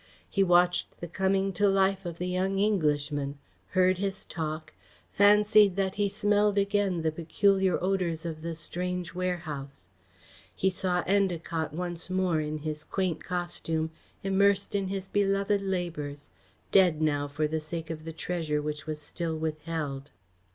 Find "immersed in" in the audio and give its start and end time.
14.23-14.87